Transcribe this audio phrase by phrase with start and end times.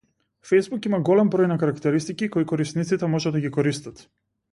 [0.51, 4.03] Фејсбук има голем број на карактеристики кои корисниците можат да ги користат.